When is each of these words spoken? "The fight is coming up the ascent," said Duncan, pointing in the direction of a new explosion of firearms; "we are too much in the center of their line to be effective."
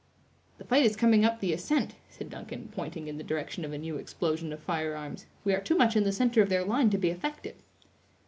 "The 0.57 0.63
fight 0.65 0.83
is 0.83 0.95
coming 0.95 1.23
up 1.23 1.41
the 1.41 1.53
ascent," 1.53 1.93
said 2.09 2.31
Duncan, 2.31 2.71
pointing 2.75 3.07
in 3.07 3.19
the 3.19 3.23
direction 3.23 3.63
of 3.63 3.71
a 3.71 3.77
new 3.77 3.97
explosion 3.97 4.51
of 4.51 4.59
firearms; 4.59 5.27
"we 5.43 5.53
are 5.53 5.61
too 5.61 5.77
much 5.77 5.95
in 5.95 6.05
the 6.05 6.11
center 6.11 6.41
of 6.41 6.49
their 6.49 6.65
line 6.65 6.89
to 6.89 6.97
be 6.97 7.09
effective." 7.11 7.57